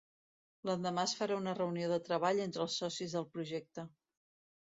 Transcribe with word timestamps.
L'endemà 0.67 1.01
es 1.09 1.13
farà 1.17 1.35
una 1.41 1.53
reunió 1.59 1.91
de 1.91 1.99
treball 2.09 2.41
entre 2.47 2.65
els 2.67 2.77
socis 2.85 3.13
del 3.19 3.29
projecte. 3.35 3.87